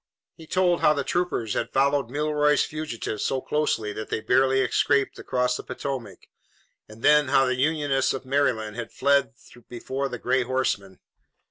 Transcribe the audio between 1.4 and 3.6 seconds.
had followed Milroy's fugitives so